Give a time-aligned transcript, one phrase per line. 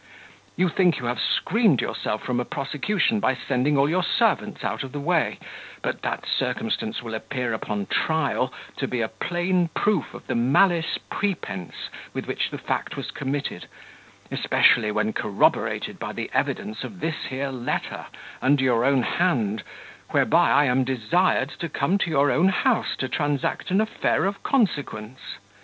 [0.55, 4.81] You think you have screened yourself from a prosecution by sending all your servants out
[4.81, 5.37] of the way;
[5.83, 10.97] but that circumstance will appear upon trial to be a plain proof of the malice
[11.11, 13.67] prepense with which the fact was committed;
[14.31, 18.07] especially when corroborated by the evidence of this here letter,
[18.41, 19.61] under your own hand,
[20.09, 24.41] whereby I am desired to come to your own house to transact an affair of
[24.41, 25.19] consequence.